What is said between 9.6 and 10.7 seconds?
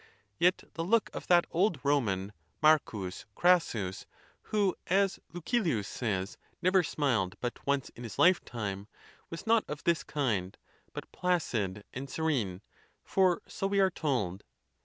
of this kind,